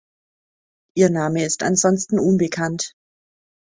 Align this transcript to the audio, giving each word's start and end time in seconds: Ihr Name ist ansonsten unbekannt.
Ihr 0.97 1.11
Name 1.11 1.45
ist 1.45 1.61
ansonsten 1.61 2.17
unbekannt. 2.19 2.95